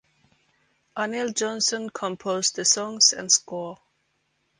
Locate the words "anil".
0.97-1.31